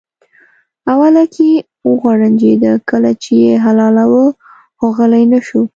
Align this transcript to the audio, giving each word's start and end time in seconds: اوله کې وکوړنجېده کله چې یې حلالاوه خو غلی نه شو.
اوله 0.91 1.23
کې 1.35 1.49
وکوړنجېده 1.89 2.71
کله 2.89 3.11
چې 3.23 3.31
یې 3.45 3.53
حلالاوه 3.65 4.25
خو 4.77 4.85
غلی 4.97 5.23
نه 5.33 5.39
شو. 5.47 5.61